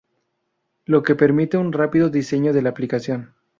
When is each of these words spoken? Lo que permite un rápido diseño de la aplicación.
Lo 0.85 1.03
que 1.03 1.13
permite 1.13 1.57
un 1.57 1.71
rápido 1.73 2.09
diseño 2.09 2.53
de 2.53 2.63
la 2.63 2.69
aplicación. 2.69 3.35